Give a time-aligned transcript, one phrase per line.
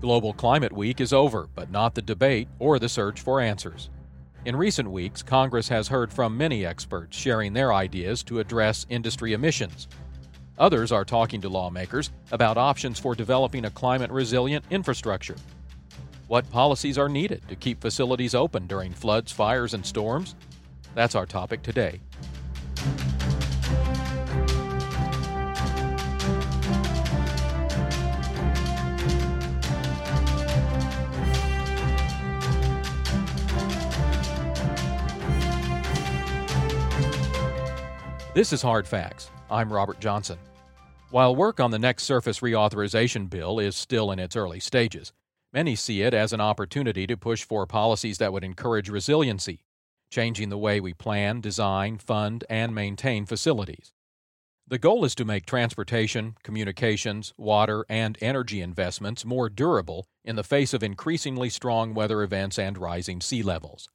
[0.00, 3.90] Global Climate Week is over, but not the debate or the search for answers.
[4.44, 9.32] In recent weeks, Congress has heard from many experts sharing their ideas to address industry
[9.32, 9.88] emissions.
[10.56, 15.36] Others are talking to lawmakers about options for developing a climate resilient infrastructure.
[16.28, 20.36] What policies are needed to keep facilities open during floods, fires, and storms?
[20.94, 22.00] That's our topic today.
[38.38, 39.32] This is Hard Facts.
[39.50, 40.38] I'm Robert Johnson.
[41.10, 45.12] While work on the next surface reauthorization bill is still in its early stages,
[45.52, 49.58] many see it as an opportunity to push for policies that would encourage resiliency,
[50.12, 53.92] changing the way we plan, design, fund, and maintain facilities.
[54.68, 60.44] The goal is to make transportation, communications, water, and energy investments more durable in the
[60.44, 63.88] face of increasingly strong weather events and rising sea levels.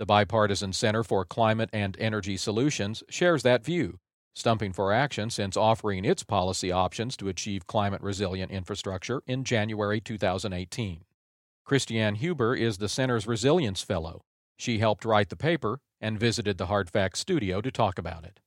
[0.00, 3.98] The Bipartisan Center for Climate and Energy Solutions shares that view,
[4.34, 10.00] stumping for action since offering its policy options to achieve climate resilient infrastructure in January
[10.00, 11.04] 2018.
[11.66, 14.22] Christiane Huber is the center's Resilience Fellow.
[14.56, 18.40] She helped write the paper and visited the Hard Facts studio to talk about it.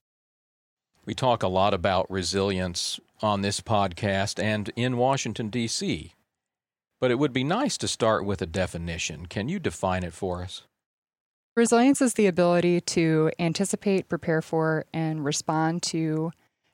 [1.06, 6.14] We talk a lot about resilience on this podcast and in Washington, D.C.,
[7.00, 9.28] but it would be nice to start with a definition.
[9.28, 10.64] Can you define it for us?
[11.56, 16.32] Resilience is the ability to anticipate, prepare for, and respond to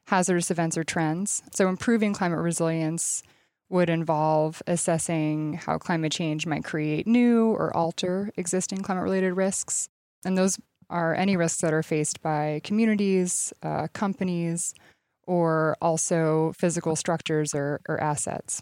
[0.08, 1.44] hazardous events or trends.
[1.54, 3.22] So, improving climate resilience
[3.70, 9.90] would involve assessing how climate change might create new or alter existing climate related risks.
[10.24, 10.58] And those
[10.90, 14.74] are any risks that are faced by communities, uh, companies,
[15.28, 18.62] or also physical structures or, or assets.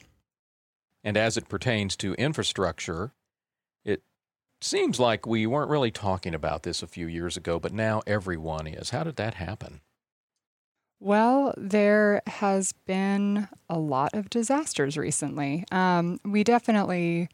[1.03, 3.13] And as it pertains to infrastructure,
[4.59, 8.65] Seems like we weren't really talking about this a few years ago, but now everyone
[8.67, 8.89] is.
[8.89, 9.81] How did that happen?
[10.99, 15.63] Well, there has been a lot of disasters recently.
[15.71, 17.29] Um, we definitely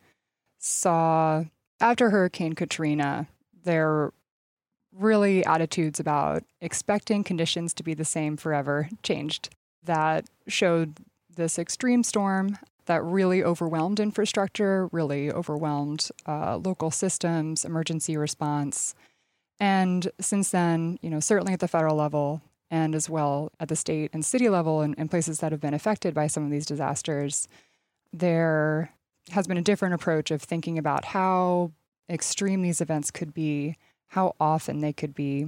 [0.59, 1.45] saw
[1.79, 3.27] after Hurricane Katrina,
[3.63, 4.11] there
[4.93, 9.49] really attitudes about expecting conditions to be the same forever changed.
[9.83, 10.97] That showed
[11.35, 18.95] this extreme storm that really overwhelmed infrastructure, really overwhelmed uh, local systems, emergency response.
[19.59, 23.75] And since then, you know, certainly at the federal level and as well at the
[23.75, 26.65] state and city level and, and places that have been affected by some of these
[26.65, 27.47] disasters,
[28.11, 28.91] there
[29.31, 31.71] has been a different approach of thinking about how
[32.09, 33.77] extreme these events could be,
[34.09, 35.47] how often they could be.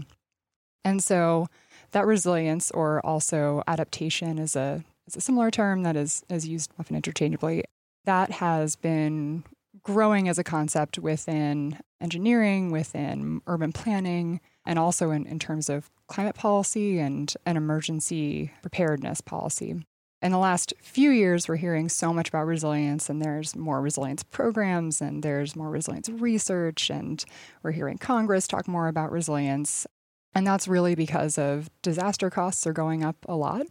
[0.84, 1.48] And so
[1.92, 6.72] that resilience or also adaptation is a is a similar term that is, is used
[6.80, 7.64] often interchangeably.
[8.06, 9.44] That has been
[9.84, 15.90] growing as a concept within engineering, within urban planning, and also in, in terms of
[16.08, 19.86] climate policy and an emergency preparedness policy.
[20.22, 24.24] In the last few years, we're hearing so much about resilience, and there's more resilience
[24.24, 27.24] programs, and there's more resilience research, and
[27.62, 29.86] we're hearing Congress talk more about resilience.
[30.34, 33.68] And that's really because of disaster costs are going up a lot.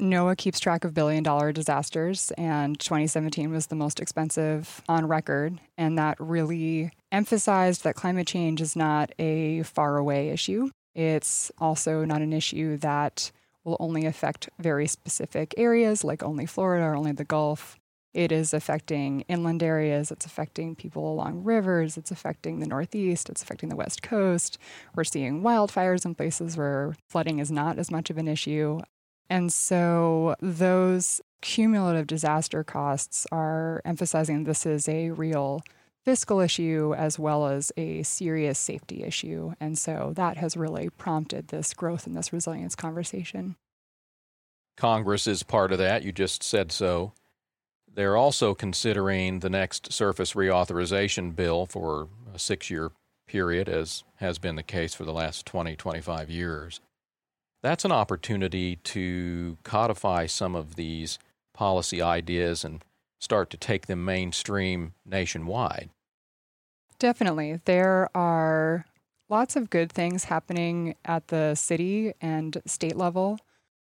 [0.00, 5.60] NOAA keeps track of billion dollar disasters, and 2017 was the most expensive on record.
[5.76, 10.70] And that really emphasized that climate change is not a faraway issue.
[10.94, 13.30] It's also not an issue that
[13.64, 17.78] will only affect very specific areas, like only Florida or only the Gulf.
[18.12, 23.42] It is affecting inland areas, it's affecting people along rivers, it's affecting the Northeast, it's
[23.42, 24.58] affecting the West Coast.
[24.94, 28.80] We're seeing wildfires in places where flooding is not as much of an issue.
[29.32, 35.62] And so those cumulative disaster costs are emphasizing this is a real
[36.04, 39.54] fiscal issue as well as a serious safety issue.
[39.58, 43.56] And so that has really prompted this growth and this resilience conversation.
[44.76, 46.02] Congress is part of that.
[46.02, 47.14] You just said so.
[47.90, 52.92] They're also considering the next surface reauthorization bill for a six year
[53.26, 56.82] period, as has been the case for the last 20, 25 years
[57.62, 61.18] that's an opportunity to codify some of these
[61.54, 62.84] policy ideas and
[63.20, 65.90] start to take them mainstream nationwide.
[66.98, 67.60] Definitely.
[67.64, 68.84] There are
[69.28, 73.38] lots of good things happening at the city and state level.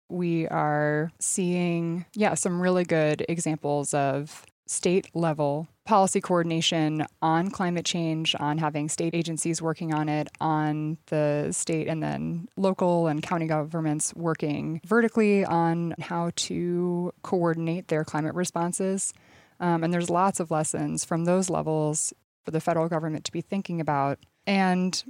[0.08, 7.84] We are seeing, yeah, some really good examples of state level policy coordination on climate
[7.84, 13.22] change, on having state agencies working on it, on the state and then local and
[13.22, 19.12] county governments working vertically on how to coordinate their climate responses.
[19.60, 22.12] Um, and there's lots of lessons from those levels
[22.44, 24.18] for the federal government to be thinking about.
[24.46, 25.02] And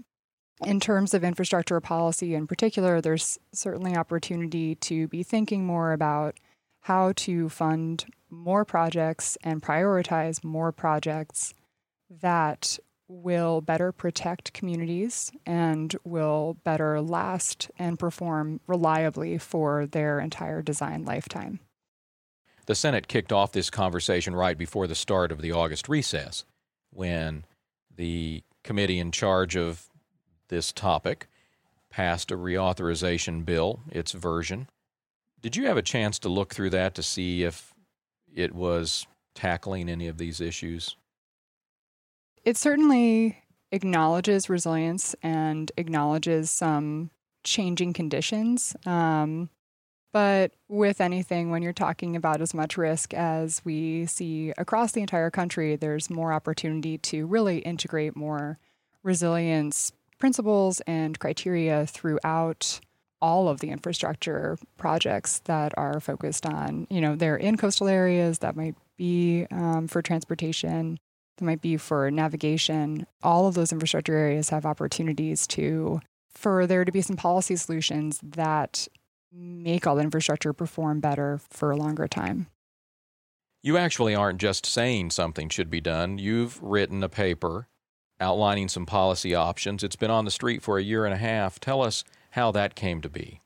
[0.64, 6.36] in terms of infrastructure policy in particular, there's certainly opportunity to be thinking more about
[6.82, 8.04] how to fund
[8.34, 11.54] more projects and prioritize more projects
[12.10, 12.78] that
[13.08, 21.04] will better protect communities and will better last and perform reliably for their entire design
[21.04, 21.60] lifetime.
[22.66, 26.44] The Senate kicked off this conversation right before the start of the August recess
[26.90, 27.44] when
[27.94, 29.88] the committee in charge of
[30.48, 31.28] this topic
[31.90, 34.68] passed a reauthorization bill, its version.
[35.42, 37.73] Did you have a chance to look through that to see if
[38.34, 40.96] it was tackling any of these issues?
[42.44, 43.38] It certainly
[43.72, 47.10] acknowledges resilience and acknowledges some
[47.42, 48.76] changing conditions.
[48.86, 49.50] Um,
[50.12, 55.00] but with anything, when you're talking about as much risk as we see across the
[55.00, 58.58] entire country, there's more opportunity to really integrate more
[59.02, 62.80] resilience principles and criteria throughout
[63.20, 68.40] all of the infrastructure projects that are focused on, you know, they're in coastal areas
[68.40, 70.98] that might be um, for transportation,
[71.38, 73.06] that might be for navigation.
[73.22, 78.20] All of those infrastructure areas have opportunities to, for there to be some policy solutions
[78.22, 78.86] that
[79.32, 82.46] make all the infrastructure perform better for a longer time.
[83.62, 86.18] You actually aren't just saying something should be done.
[86.18, 87.66] You've written a paper
[88.20, 89.82] outlining some policy options.
[89.82, 91.58] It's been on the street for a year and a half.
[91.58, 93.40] Tell us how that came to be.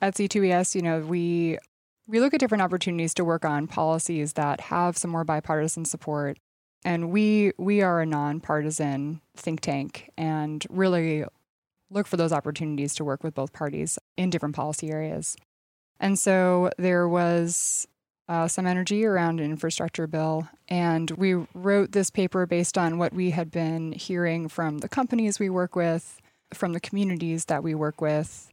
[0.00, 1.58] At C2ES, you know, we
[2.06, 6.38] we look at different opportunities to work on policies that have some more bipartisan support.
[6.84, 11.24] And we we are a nonpartisan think tank and really
[11.90, 15.36] look for those opportunities to work with both parties in different policy areas.
[15.98, 17.88] And so there was
[18.28, 20.48] uh, some energy around an infrastructure bill.
[20.68, 25.38] And we wrote this paper based on what we had been hearing from the companies
[25.38, 26.20] we work with,
[26.52, 28.50] from the communities that we work with.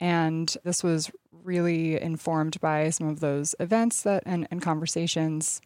[0.00, 1.10] And this was
[1.44, 5.60] really informed by some of those events that and, and conversations.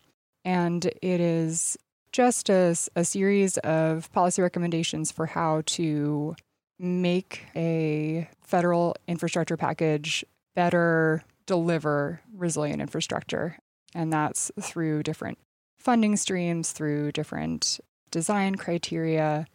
[0.45, 1.77] And it is
[2.13, 6.37] just a, a series of policy recommendations for how to
[6.79, 10.25] make a federal infrastructure package
[10.55, 13.59] better deliver resilient infrastructure.
[13.95, 15.39] And that's through different
[15.79, 17.81] funding streams, through different
[18.11, 19.47] design criteria,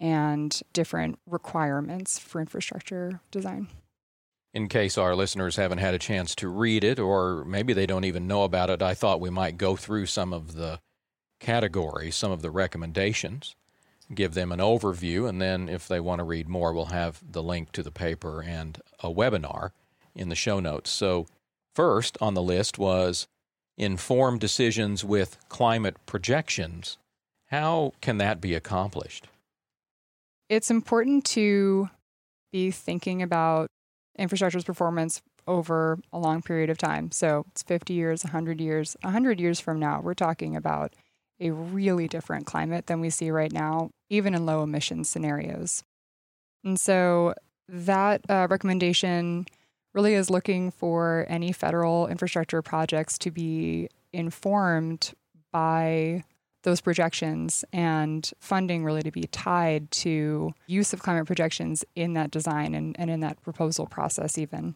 [0.00, 3.68] and different requirements for infrastructure design.
[4.52, 8.04] In case our listeners haven't had a chance to read it, or maybe they don't
[8.04, 10.80] even know about it, I thought we might go through some of the
[11.40, 13.54] categories, some of the recommendations,
[14.14, 17.42] give them an overview, and then if they want to read more, we'll have the
[17.42, 19.72] link to the paper and a webinar
[20.14, 20.90] in the show notes.
[20.90, 21.26] So,
[21.74, 23.26] first on the list was
[23.76, 26.96] inform decisions with climate projections.
[27.50, 29.28] How can that be accomplished?
[30.48, 31.90] It's important to
[32.52, 33.68] be thinking about
[34.18, 37.10] infrastructure's performance over a long period of time.
[37.10, 38.96] So it's 50 years, 100 years.
[39.02, 40.94] 100 years from now, we're talking about
[41.40, 45.84] a really different climate than we see right now, even in low emission scenarios.
[46.64, 47.34] And so
[47.68, 49.46] that uh, recommendation
[49.94, 55.12] really is looking for any federal infrastructure projects to be informed
[55.52, 56.24] by
[56.66, 62.32] those projections and funding really to be tied to use of climate projections in that
[62.32, 64.74] design and, and in that proposal process even.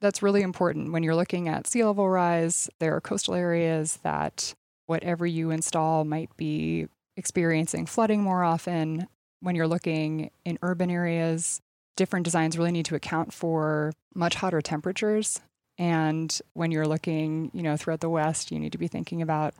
[0.00, 2.70] That's really important when you're looking at sea level rise.
[2.78, 4.54] There are coastal areas that
[4.86, 6.88] whatever you install might be
[7.18, 9.06] experiencing flooding more often.
[9.40, 11.60] When you're looking in urban areas
[11.96, 15.40] different designs really need to account for much hotter temperatures.
[15.78, 19.54] And when you're looking, you know, throughout the West, you need to be thinking about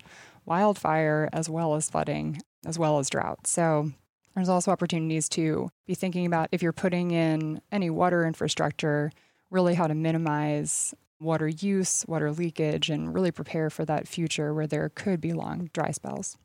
[0.46, 3.46] wildfire as well as flooding, as well as drought.
[3.46, 3.92] So
[4.34, 9.12] there's also opportunities to be thinking about if you're putting in any water infrastructure,
[9.50, 14.66] really how to minimize water use, water leakage, and really prepare for that future where
[14.66, 16.36] there could be long dry spells.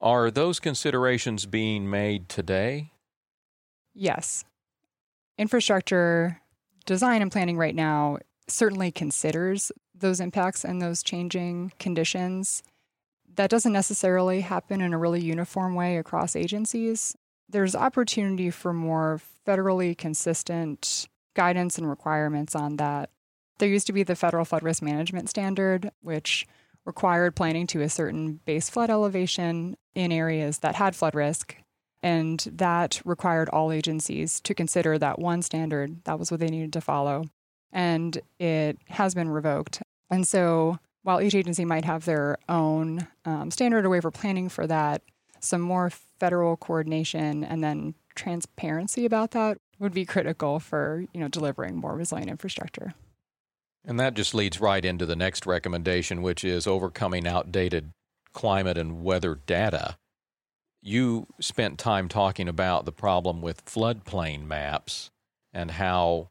[0.00, 2.92] Are those considerations being made today?
[3.94, 4.44] Yes
[5.38, 6.40] infrastructure
[6.86, 12.62] design and planning right now certainly considers those impacts and those changing conditions.
[13.36, 17.16] That doesn't necessarily happen in a really uniform way across agencies.
[17.48, 23.10] There's opportunity for more federally consistent guidance and requirements on that.
[23.58, 26.46] There used to be the Federal Flood Risk Management Standard, which
[26.84, 31.56] required planning to a certain base flood elevation in areas that had flood risk
[32.02, 36.02] and that required all agencies to consider that one standard.
[36.04, 37.26] That was what they needed to follow.
[37.70, 39.82] And it has been revoked.
[40.10, 44.48] And so while each agency might have their own um, standard or way for planning
[44.48, 45.02] for that,
[45.40, 45.90] some more
[46.20, 51.96] federal coordination and then transparency about that would be critical for you know delivering more
[51.96, 52.94] resilient infrastructure.
[53.84, 57.90] And that just leads right into the next recommendation, which is overcoming outdated
[58.32, 59.96] climate and weather data.
[60.80, 65.10] You spent time talking about the problem with floodplain maps
[65.52, 66.28] and how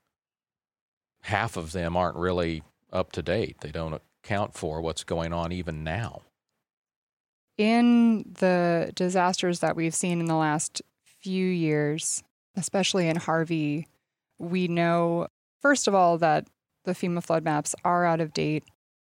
[1.24, 3.58] half of them aren't really up to date.
[3.62, 6.22] They don't account for what's going on even now.
[7.58, 12.24] In the disasters that we've seen in the last few years,
[12.56, 13.88] especially in Harvey,
[14.40, 15.28] we know,
[15.62, 16.48] first of all, that
[16.86, 18.64] the FEMA flood maps are out of date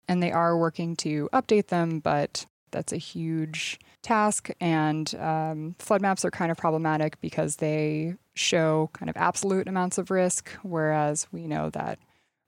[0.08, 4.50] and they are working to update them, but that's a huge task.
[4.60, 9.98] And um, flood maps are kind of problematic because they show kind of absolute amounts
[9.98, 11.98] of risk, whereas we know that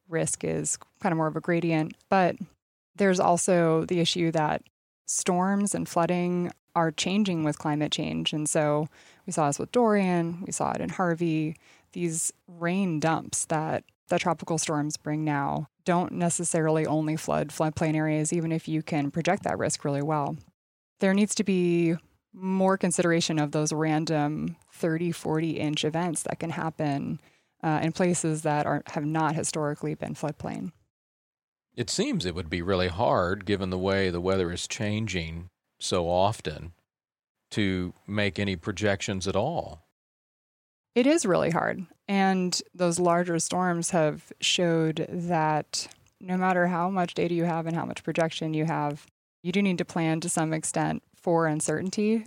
[0.09, 1.95] risk is kind of more of a gradient.
[2.11, 2.37] But
[2.97, 4.63] there's also the issue that
[5.07, 8.33] storms and flooding are changing with climate change.
[8.33, 8.89] And so
[9.27, 11.57] we saw this with Dorian, we saw it in Harvey.
[11.93, 18.33] These rain dumps that that tropical storms bring now don't necessarily only flood floodplain areas,
[18.33, 20.37] even if you can project that risk really well.
[21.01, 21.95] There needs to be
[22.33, 27.21] more consideration of those random 30, 40 inch events that can happen
[27.63, 30.73] uh, in places that are, have not historically been floodplain.
[31.77, 35.49] It seems it would be really hard, given the way the weather is changing
[35.81, 36.73] so often,
[37.51, 39.87] to make any projections at all.
[40.95, 41.87] It is really hard.
[42.07, 45.89] And those larger storms have showed that
[46.21, 49.07] no matter how much data you have and how much projection you have,
[49.43, 52.25] you do need to plan to some extent for uncertainty,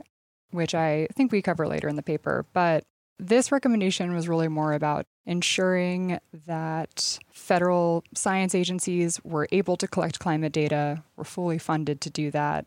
[0.52, 2.46] which I think we cover later in the paper.
[2.54, 2.84] But
[3.20, 10.20] this recommendation was really more about ensuring that federal science agencies were able to collect
[10.20, 12.66] climate data, were fully funded to do that,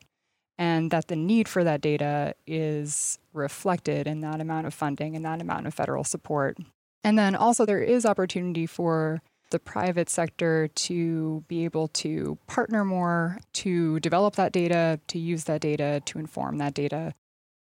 [0.59, 5.25] and that the need for that data is reflected in that amount of funding and
[5.25, 6.59] that amount of federal support.
[7.03, 12.85] And then also, there is opportunity for the private sector to be able to partner
[12.85, 17.15] more, to develop that data, to use that data, to inform that data.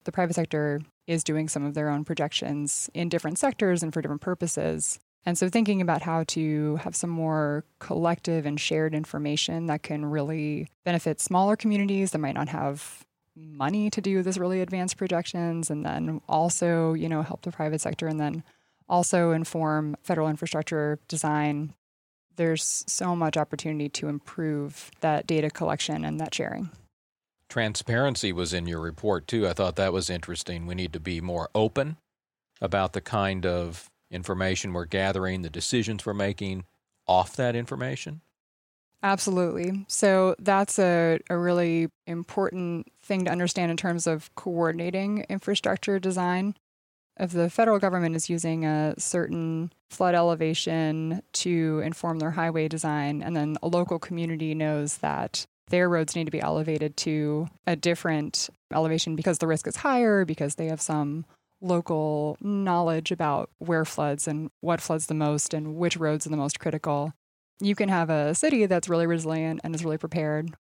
[0.05, 4.01] The private sector is doing some of their own projections in different sectors and for
[4.01, 4.99] different purposes.
[5.25, 10.05] And so, thinking about how to have some more collective and shared information that can
[10.05, 15.69] really benefit smaller communities that might not have money to do this really advanced projections,
[15.69, 18.43] and then also, you know, help the private sector, and then
[18.87, 21.73] also inform federal infrastructure design.
[22.37, 26.69] There's so much opportunity to improve that data collection and that sharing.
[27.49, 29.47] Transparency was in your report too.
[29.47, 30.65] I thought that was interesting.
[30.65, 31.97] We need to be more open
[32.61, 36.65] about the kind of information we're gathering, the decisions we're making
[37.07, 38.21] off that information?
[39.03, 39.85] Absolutely.
[39.87, 46.55] So that's a, a really important thing to understand in terms of coordinating infrastructure design.
[47.19, 53.23] If the federal government is using a certain flood elevation to inform their highway design,
[53.23, 57.75] and then a local community knows that their roads need to be elevated to a
[57.75, 61.25] different elevation because the risk is higher, because they have some
[61.61, 66.37] local knowledge about where floods and what floods the most and which roads are the
[66.37, 67.13] most critical.
[67.59, 70.53] You can have a city that's really resilient and is really prepared,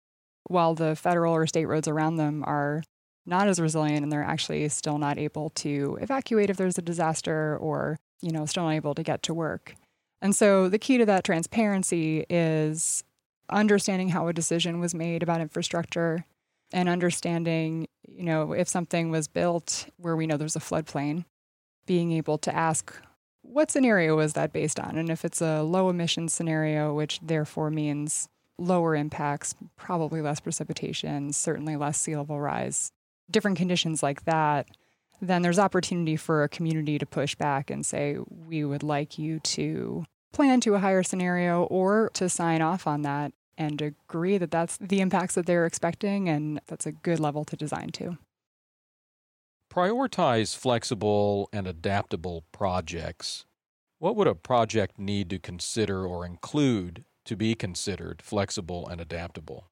[0.47, 2.83] while the federal or state roads around them are
[3.25, 7.57] not as resilient and they're actually still not able to evacuate if there's a disaster
[7.57, 9.75] or, you know, still unable to get to work.
[10.21, 13.03] And so the key to that transparency is
[13.49, 16.25] understanding how a decision was made about infrastructure
[16.73, 21.25] and understanding, you know, if something was built where we know there's a floodplain,
[21.85, 22.93] being able to ask
[23.41, 24.97] what scenario was that based on?
[24.97, 31.31] And if it's a low emission scenario, which therefore means lower impacts, probably less precipitation,
[31.31, 32.91] certainly less sea level rise,
[33.29, 34.67] different conditions like that,
[35.21, 39.39] then there's opportunity for a community to push back and say, we would like you
[39.39, 40.05] to
[40.36, 44.77] plan to a higher scenario or to sign off on that and agree that that's
[44.77, 48.18] the impacts that they're expecting and that's a good level to design to.
[49.74, 53.46] Prioritize flexible and adaptable projects.
[54.00, 59.70] What would a project need to consider or include to be considered flexible and adaptable?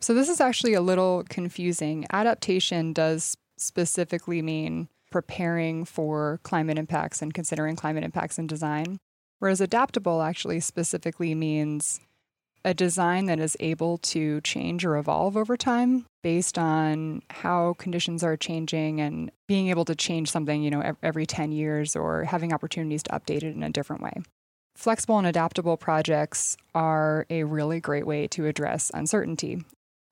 [0.00, 2.06] So, this is actually a little confusing.
[2.10, 8.98] Adaptation does specifically mean preparing for climate impacts and considering climate impacts in design,
[9.42, 11.98] whereas adaptable actually specifically means
[12.64, 18.22] a design that is able to change or evolve over time based on how conditions
[18.22, 22.52] are changing and being able to change something, you know, every 10 years or having
[22.52, 24.12] opportunities to update it in a different way.
[24.76, 29.58] flexible and adaptable projects are a really great way to address uncertainty.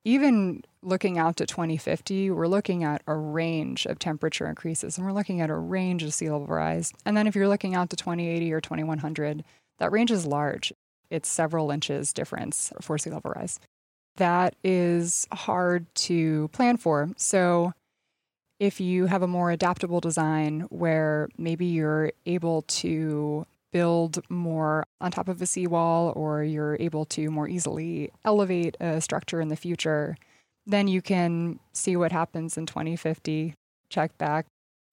[0.03, 5.13] Even looking out to 2050, we're looking at a range of temperature increases and we're
[5.13, 6.91] looking at a range of sea level rise.
[7.05, 9.43] And then if you're looking out to 2080 or 2100,
[9.77, 10.73] that range is large.
[11.11, 13.59] It's several inches difference for sea level rise.
[14.15, 17.09] That is hard to plan for.
[17.17, 17.73] So
[18.59, 25.11] if you have a more adaptable design where maybe you're able to build more on
[25.11, 29.55] top of a seawall or you're able to more easily elevate a structure in the
[29.55, 30.17] future,
[30.65, 33.55] then you can see what happens in 2050,
[33.89, 34.45] check back,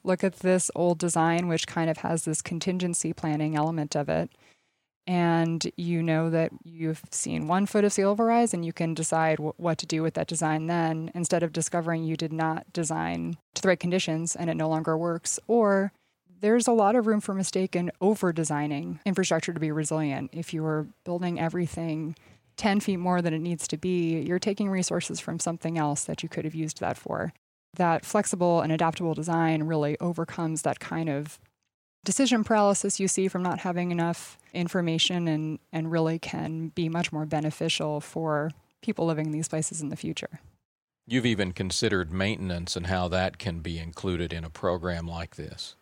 [0.04, 4.30] look at this old design, which kind of has this contingency planning element of it.
[5.06, 8.92] And you know that you've seen one foot of sea level rise, and you can
[8.92, 12.70] decide w- what to do with that design then, instead of discovering you did not
[12.75, 15.92] design to the right conditions and it no longer works, or
[16.40, 20.30] there's a lot of room for mistake in over designing infrastructure to be resilient.
[20.33, 22.16] If you are building everything
[22.57, 26.23] 10 feet more than it needs to be, you're taking resources from something else that
[26.23, 27.33] you could have used that for.
[27.76, 31.38] That flexible and adaptable design really overcomes that kind of
[32.04, 37.12] decision paralysis you see from not having enough information and, and really can be much
[37.12, 38.50] more beneficial for
[38.83, 40.40] people living in these places in the future.
[41.07, 45.76] You've even considered maintenance and how that can be included in a program like this.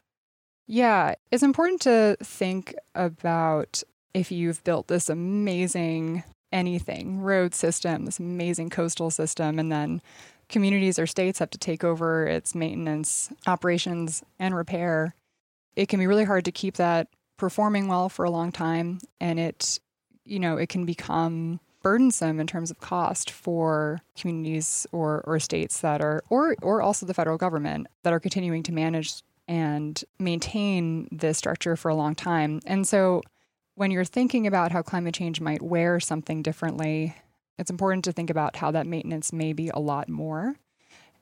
[0.67, 3.83] Yeah, it's important to think about
[4.15, 10.01] if you've built this amazing anything road system, this amazing coastal system, and then
[10.49, 15.15] communities or states have to take over its maintenance, operations, and repair.
[15.77, 19.39] It can be really hard to keep that performing well for a long time, and
[19.39, 19.79] it,
[20.25, 25.81] you know, it can become burdensome in terms of cost for communities or, or states
[25.83, 31.09] that are, or or also the federal government that are continuing to manage and maintain
[31.13, 32.61] this structure for a long time.
[32.67, 33.23] And so
[33.75, 37.15] when you're thinking about how climate change might wear something differently,
[37.59, 40.57] it's important to think about how that maintenance may be a lot more.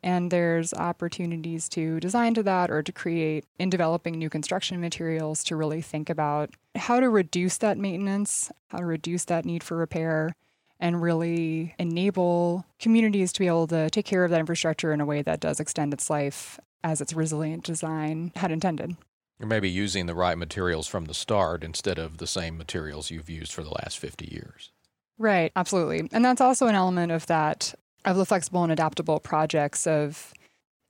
[0.02, 5.42] And there's opportunities to design to that or to create in developing new construction materials
[5.44, 9.76] to really think about how to reduce that maintenance, how to reduce that need for
[9.76, 10.34] repair,
[10.78, 15.06] and really enable communities to be able to take care of that infrastructure in a
[15.06, 18.96] way that does extend its life as its resilient design had intended.
[19.40, 23.30] Or maybe using the right materials from the start instead of the same materials you've
[23.30, 24.70] used for the last 50 years.
[25.18, 26.08] Right, absolutely.
[26.12, 30.32] And that's also an element of that, of the flexible and adaptable projects of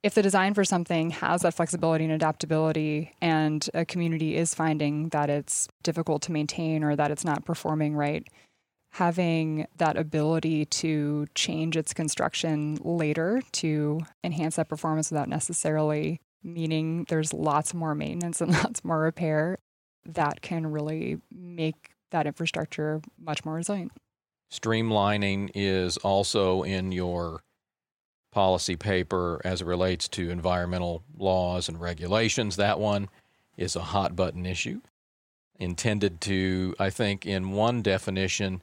[0.03, 5.09] if the design for something has that flexibility and adaptability and a community is finding
[5.09, 8.27] that it's difficult to maintain or that it's not performing right,
[8.95, 17.05] having that ability to change its construction later to enhance that performance without necessarily meaning
[17.09, 19.57] there's lots more maintenance and lots more repair
[20.05, 23.91] that can really make that infrastructure much more resilient.
[24.49, 27.41] Streamlining is also in your
[28.31, 32.55] policy paper as it relates to environmental laws and regulations.
[32.55, 33.09] That one
[33.57, 34.79] is a hot button issue
[35.57, 38.61] intended to, I think, in one definition,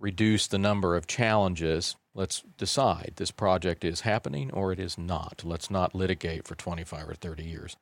[0.00, 5.42] reduce the number of challenges, let's decide this project is happening or it is not.
[5.44, 7.76] Let's not litigate for 25 or 30 years.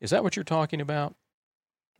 [0.00, 1.14] Is that what you're talking about?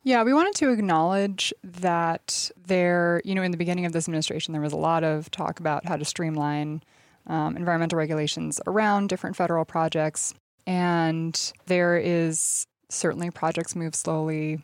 [0.04, 4.52] Yeah, we wanted to acknowledge that there, you know, in the beginning of this administration,
[4.52, 6.82] there was a lot of talk about how to streamline
[7.26, 10.34] um, environmental regulations around different federal projects.
[10.66, 14.60] And there is certainly projects move slowly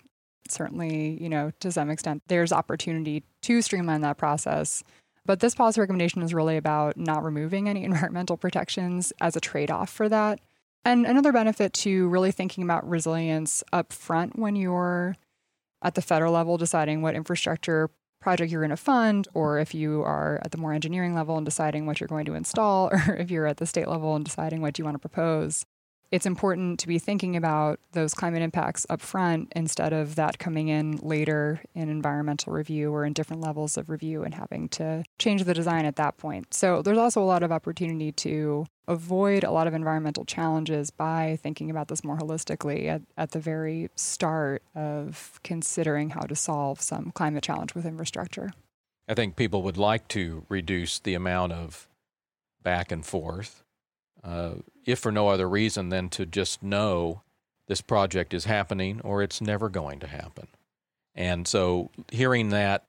[0.49, 4.83] certainly, you know, to some extent, there's opportunity to streamline that process.
[5.27, 9.71] But this policy recommendation is really about not removing any environmental protections as a trade
[9.71, 10.41] off for that.
[10.85, 15.17] And another benefit to really thinking about resilience up front when you're
[15.83, 20.03] at the federal level deciding what infrastructure project you're going to fund, or if you
[20.03, 23.31] are at the more engineering level and deciding what you're going to install, or if
[23.31, 25.65] you're at the state level and deciding what you want to propose
[26.15, 30.69] it's important to be thinking about those climate impacts up front instead of that coming
[30.69, 35.43] in later in environmental review or in different levels of review and having to change
[35.43, 36.55] the design at that point.
[36.55, 41.37] So there's also a lot of opportunity to avoid a lot of environmental challenges by
[41.43, 46.81] thinking about this more holistically at, at the very start of considering how to solve
[46.81, 48.53] some climate challenge with infrastructure.
[49.09, 51.89] I think people would like to reduce the amount of
[52.63, 53.64] back and forth
[54.25, 57.23] uh, if for no other reason than to just know
[57.69, 60.49] this project is happening or it's never going to happen.
[61.15, 62.85] And so hearing that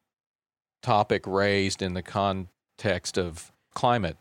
[0.81, 4.17] topic raised in the context of climate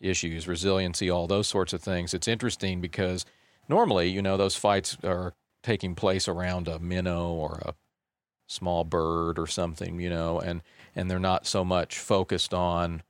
[0.00, 3.24] issues, resiliency, all those sorts of things, it's interesting because
[3.68, 7.74] normally, you know, those fights are taking place around a minnow or a
[8.46, 10.62] small bird or something, you know, and
[10.94, 13.02] and they're not so much focused on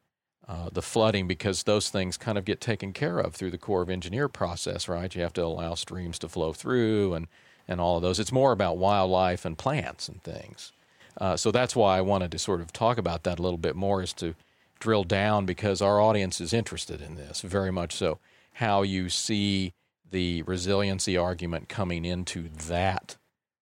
[0.48, 3.82] uh, the flooding because those things kind of get taken care of through the Corps
[3.82, 5.14] of Engineer process, right?
[5.14, 7.28] You have to allow streams to flow through and
[7.70, 8.18] and all of those.
[8.18, 10.72] It's more about wildlife and plants and things.
[11.20, 13.76] Uh, so that's why I wanted to sort of talk about that a little bit
[13.76, 14.34] more, is to
[14.80, 18.20] drill down because our audience is interested in this very much so.
[18.54, 19.74] How you see
[20.10, 23.16] the resiliency argument coming into that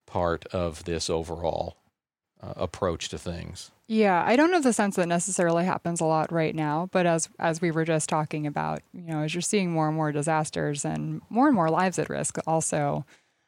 [0.07, 1.77] part of this overall
[2.47, 3.71] uh, approach to things.
[3.89, 7.29] Yeah, I don't know the sense that necessarily happens a lot right now, but as
[7.39, 10.85] as we were just talking about, you know, as you're seeing more and more disasters
[10.85, 13.05] and more and more lives at risk also,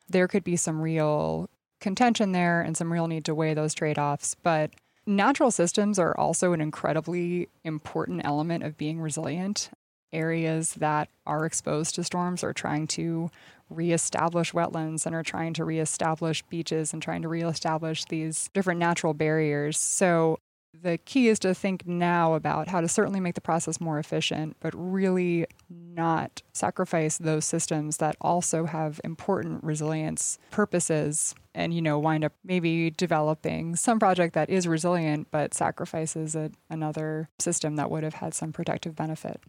[0.08, 4.36] there could be some real contention there and some real need to weigh those trade-offs,
[4.42, 4.70] but
[5.06, 9.70] natural systems are also an incredibly important element of being resilient
[10.12, 13.30] areas that are exposed to storms are trying to
[13.70, 19.14] reestablish wetlands and are trying to reestablish beaches and trying to reestablish these different natural
[19.14, 19.78] barriers.
[19.78, 20.38] So
[20.82, 24.56] the key is to think now about how to certainly make the process more efficient,
[24.60, 31.98] but really not sacrifice those systems that also have important resilience purposes and, you know,
[31.98, 37.90] wind up maybe developing some project that is resilient but sacrifices a, another system that
[37.90, 39.40] would have had some protective benefit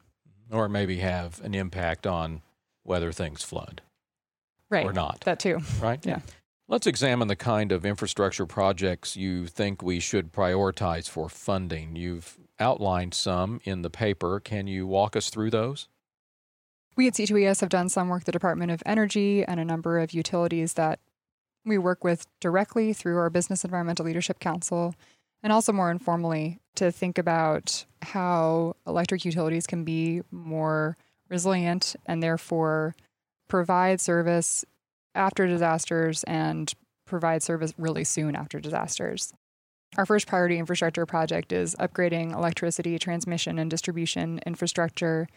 [0.52, 2.42] or maybe have an impact on
[2.84, 3.82] whether things flood
[4.70, 4.86] right.
[4.86, 5.22] or not.
[5.26, 5.60] That too.
[5.82, 6.04] Right?
[6.06, 6.20] Yeah.
[6.68, 11.96] Let's examine the kind of infrastructure projects you think we should prioritize for funding.
[11.96, 14.40] You've outlined some in the paper.
[14.40, 15.88] Can you walk us through those?
[16.96, 20.14] We at C2ES have done some work the Department of Energy and a number of
[20.14, 21.00] utilities that
[21.66, 24.94] we work with directly through our Business Environmental Leadership Council
[25.44, 30.98] and also more informally to think about how electric utilities can be more
[31.30, 32.96] resilient and therefore
[33.48, 34.66] provide service
[35.16, 36.74] after disasters and
[37.06, 39.34] provide service really soon after disasters.
[39.98, 45.28] Our first priority infrastructure project is upgrading electricity transmission and distribution infrastructure,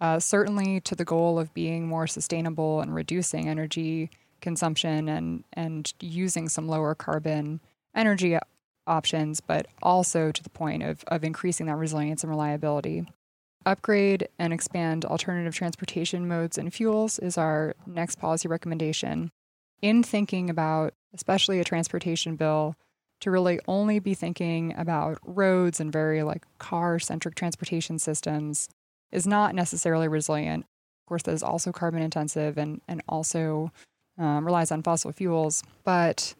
[0.00, 5.92] uh, certainly to the goal of being more sustainable and reducing energy consumption and, and
[6.00, 7.60] using some lower carbon
[7.94, 8.38] energy
[8.88, 13.06] options, but also to the point of, of increasing that resilience and reliability.
[13.66, 19.30] Upgrade and expand alternative transportation modes and fuels is our next policy recommendation.
[19.82, 22.76] In thinking about, especially a transportation bill,
[23.20, 28.68] to really only be thinking about roads and very like car centric transportation systems
[29.10, 30.64] is not necessarily resilient.
[30.64, 33.72] Of course, that is also carbon intensive and, and also
[34.18, 35.62] um, relies on fossil fuels.
[35.84, 36.34] But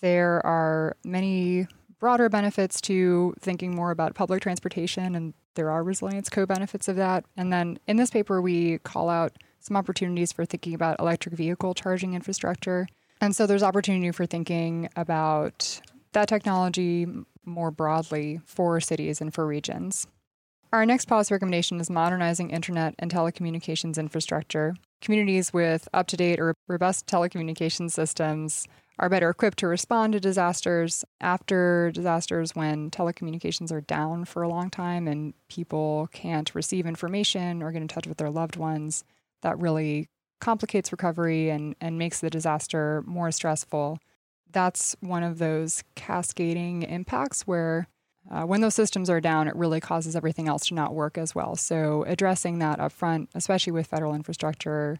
[0.00, 1.66] there are many
[1.98, 6.96] broader benefits to thinking more about public transportation, and there are resilience co benefits of
[6.96, 7.24] that.
[7.36, 11.74] And then in this paper, we call out some opportunities for thinking about electric vehicle
[11.74, 12.86] charging infrastructure.
[13.20, 15.80] And so there's opportunity for thinking about
[16.12, 17.06] that technology
[17.44, 20.06] more broadly for cities and for regions.
[20.72, 24.74] Our next policy recommendation is modernizing internet and telecommunications infrastructure.
[25.00, 28.66] Communities with up to date or robust telecommunications systems
[28.98, 34.48] are better equipped to respond to disasters after disasters when telecommunications are down for a
[34.48, 39.04] long time and people can't receive information or get in touch with their loved ones.
[39.42, 40.08] That really
[40.40, 43.98] complicates recovery and, and makes the disaster more stressful.
[44.50, 47.86] That's one of those cascading impacts where
[48.30, 51.34] uh, when those systems are down, it really causes everything else to not work as
[51.34, 51.56] well.
[51.56, 54.98] So, addressing that upfront, especially with federal infrastructure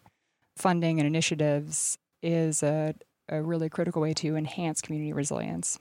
[0.57, 2.95] funding and initiatives, is a,
[3.29, 5.79] a really critical way to enhance community resilience.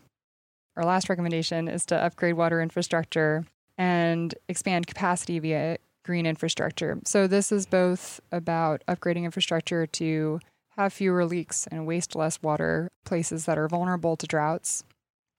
[0.75, 3.45] Our last recommendation is to upgrade water infrastructure
[3.77, 6.99] and expand capacity via green infrastructure.
[7.05, 10.39] So, this is both about upgrading infrastructure to
[10.77, 14.83] have fewer leaks and waste less water places that are vulnerable to droughts.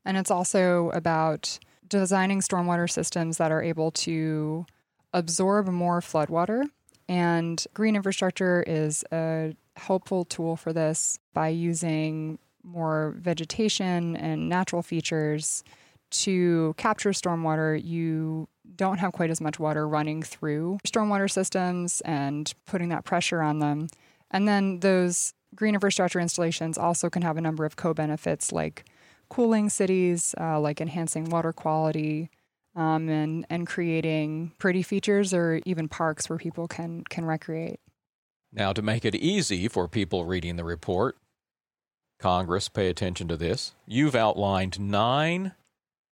[0.05, 4.67] And it's also about designing stormwater systems that are able to
[5.13, 6.65] absorb more floodwater.
[7.09, 14.83] And green infrastructure is a helpful tool for this by using more vegetation and natural
[14.83, 15.65] features
[16.11, 17.83] to capture stormwater.
[17.83, 23.43] You don't have quite as much water running through stormwater systems and putting that pressure
[23.43, 23.89] on them.
[24.31, 28.85] And then those green infrastructure installations also can have a number of co benefits like
[29.29, 32.31] cooling cities, uh, like enhancing water quality.
[32.77, 37.81] Um, and and creating pretty features or even parks where people can can recreate.
[38.53, 41.17] Now, to make it easy for people reading the report,
[42.19, 43.75] Congress, pay attention to this.
[43.87, 45.53] You've outlined nine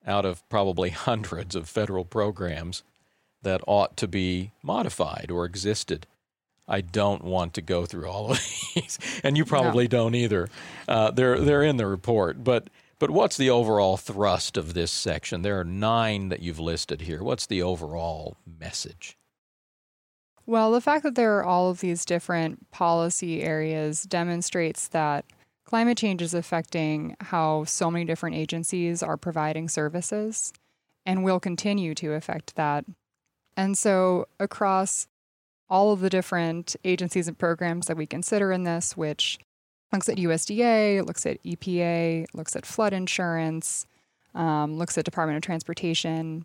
[0.07, 2.83] out of probably hundreds of federal programs
[3.42, 6.07] that ought to be modified or existed.
[6.68, 8.38] I don't want to go through all of
[8.75, 9.88] these, and you probably no.
[9.88, 10.49] don't either.
[10.88, 12.68] Uh, they're they're in the report, but
[12.99, 15.42] But what's the overall thrust of this section?
[15.42, 17.22] There are nine that you've listed here.
[17.22, 19.16] What's the overall message?
[20.46, 25.24] Well, the fact that there are all of these different policy areas demonstrates that
[25.64, 30.52] climate change is affecting how so many different agencies are providing services
[31.04, 32.85] and will continue to affect that.
[33.56, 35.09] And so, across
[35.68, 39.38] all of the different agencies and programs that we consider in this, which
[39.92, 43.87] looks at USDA, looks at EPA, looks at flood insurance,
[44.35, 46.44] um, looks at Department of Transportation,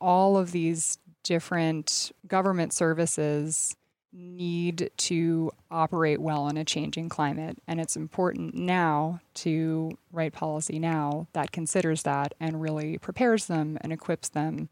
[0.00, 3.76] all of these different government services
[4.12, 7.58] need to operate well in a changing climate.
[7.66, 13.78] And it's important now to write policy now that considers that and really prepares them
[13.80, 14.68] and equips them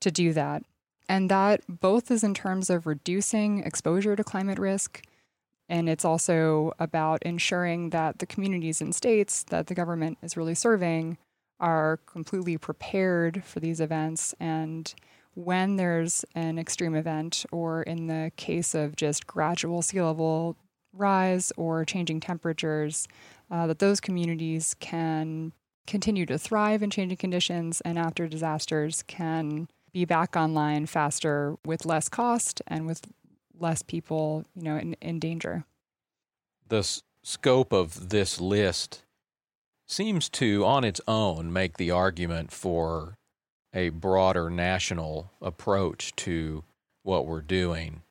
[0.00, 0.62] to do that.
[1.08, 5.02] And that both is in terms of reducing exposure to climate risk.
[5.68, 10.54] And it's also about ensuring that the communities and states that the government is really
[10.54, 11.18] serving
[11.58, 14.94] are completely prepared for these events and
[15.36, 20.56] when there's an extreme event, or in the case of just gradual sea level
[20.94, 23.06] rise or changing temperatures,
[23.50, 25.52] uh, that those communities can
[25.86, 31.84] continue to thrive in changing conditions and after disasters can be back online faster with
[31.84, 33.02] less cost and with
[33.58, 35.64] less people, you know, in, in danger.
[36.68, 39.02] The s- scope of this list
[39.86, 43.15] seems to, on its own, make the argument for
[43.76, 46.64] a broader national approach to
[47.02, 48.02] what we're doing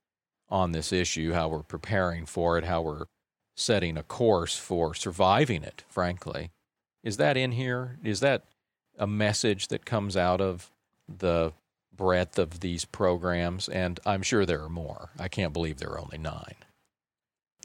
[0.47, 3.07] on this issue, how we're preparing for it, how we're
[3.55, 6.51] setting a course for surviving it, frankly.
[7.03, 7.97] Is that in here?
[8.03, 8.43] Is that
[8.97, 10.71] a message that comes out of
[11.09, 11.51] the
[11.91, 13.67] breadth of these programs?
[13.67, 15.09] And I'm sure there are more.
[15.19, 16.55] I can't believe there are only nine.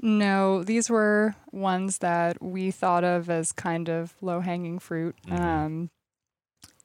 [0.03, 5.17] No, these were ones that we thought of as kind of low hanging fruit.
[5.27, 5.43] Mm-hmm.
[5.43, 5.91] Um,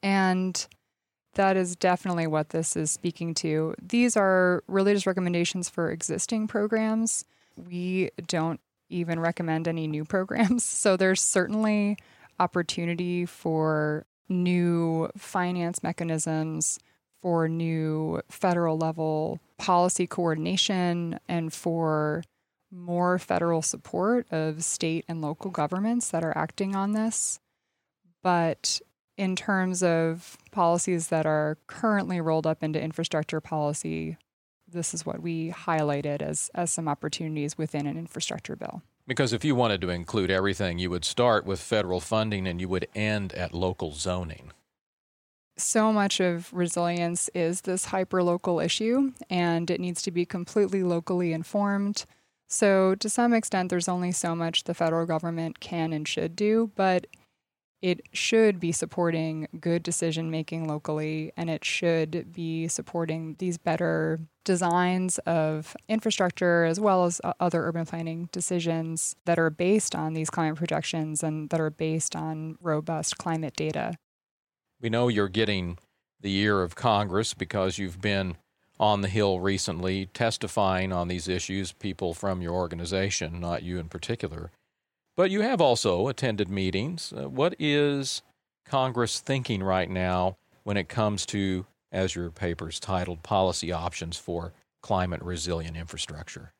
[0.02, 0.66] and
[1.36, 3.74] that is definitely what this is speaking to.
[3.80, 7.24] These are religious recommendations for existing programs.
[7.56, 10.64] We don't even recommend any new programs.
[10.86, 11.96] So there's certainly
[12.38, 16.78] opportunity for new finance mechanisms,
[17.22, 22.22] for new federal level policy coordination, and for
[22.70, 27.40] more federal support of state and local governments that are acting on this.
[28.22, 28.80] But
[29.16, 34.16] in terms of policies that are currently rolled up into infrastructure policy,
[34.68, 38.82] this is what we highlighted as, as some opportunities within an infrastructure bill.
[39.06, 42.68] Because if you wanted to include everything, you would start with federal funding and you
[42.68, 44.50] would end at local zoning.
[45.56, 50.82] So much of resilience is this hyper local issue, and it needs to be completely
[50.82, 52.04] locally informed.
[52.48, 56.70] So, to some extent, there's only so much the federal government can and should do,
[56.76, 57.06] but
[57.86, 64.18] it should be supporting good decision making locally and it should be supporting these better
[64.44, 70.14] designs of infrastructure as well as uh, other urban planning decisions that are based on
[70.14, 73.94] these climate projections and that are based on robust climate data.
[74.80, 75.78] We know you're getting
[76.20, 78.36] the year of Congress because you've been
[78.80, 83.88] on the Hill recently testifying on these issues, people from your organization, not you in
[83.88, 84.50] particular.
[85.16, 87.12] But you have also attended meetings.
[87.16, 88.22] Uh, what is
[88.66, 94.52] Congress thinking right now when it comes to, as your paper's titled, policy options for
[94.82, 96.52] climate resilient infrastructure?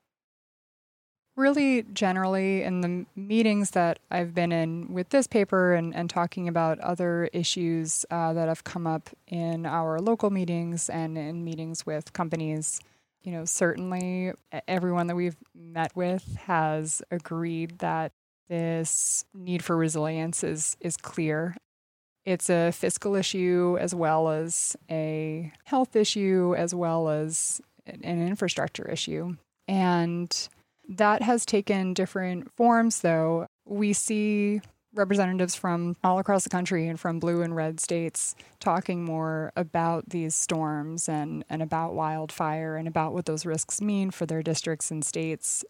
[1.37, 6.49] Really, generally, in the meetings that I've been in with this paper and, and talking
[6.49, 11.85] about other issues uh, that have come up in our local meetings and in meetings
[11.85, 12.81] with companies,
[13.23, 14.33] you know, certainly
[14.67, 18.13] everyone that we've met with has agreed that
[18.49, 21.57] this need for resilience is is clear.
[22.25, 28.89] It's a fiscal issue as well as a health issue as well as an infrastructure
[28.89, 29.37] issue.
[29.69, 30.49] And
[30.89, 33.47] that has taken different forms though.
[33.65, 34.61] We see
[34.95, 40.09] representatives from all across the country and from blue and red states talking more about
[40.09, 44.91] these storms and, and about wildfire and about what those risks mean for their districts
[44.91, 45.65] and states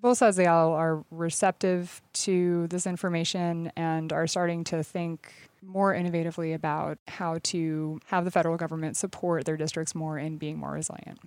[0.00, 5.32] both sides of the aisle are receptive to this information and are starting to think
[5.62, 10.58] more innovatively about how to have the federal government support their districts more in being
[10.58, 11.20] more resilient.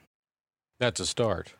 [0.79, 1.53] That's a start.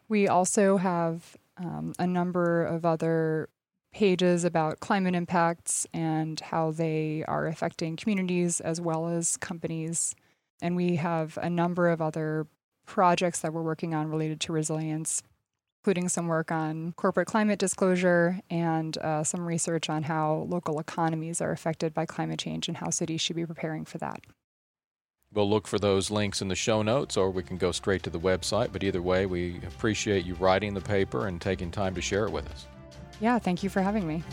[0.09, 3.49] We also have um, a number of other
[3.92, 10.14] pages about climate impacts and how they are affecting communities as well as companies.
[10.62, 12.46] And we have a number of other
[12.87, 15.23] projects that we're working on related to resilience
[15.81, 21.40] including some work on corporate climate disclosure and uh, some research on how local economies
[21.40, 24.20] are affected by climate change and how cities should be preparing for that.
[25.33, 28.11] We'll look for those links in the show notes, or we can go straight to
[28.11, 28.73] the website.
[28.73, 32.33] But either way, we appreciate you writing the paper and taking time to share it
[32.33, 32.66] with us.
[33.21, 34.25] Yeah, thank you for having me.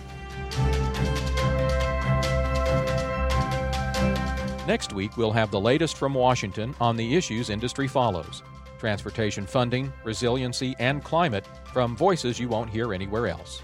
[4.66, 8.42] Next week, we'll have the latest from Washington on the issues industry follows
[8.80, 13.64] transportation funding, resiliency, and climate from voices you won't hear anywhere else.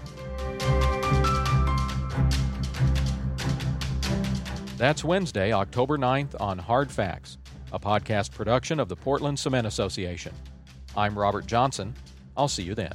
[4.76, 7.38] That's Wednesday, October 9th on Hard Facts,
[7.72, 10.34] a podcast production of the Portland Cement Association.
[10.96, 11.94] I'm Robert Johnson.
[12.36, 12.92] I'll see you then.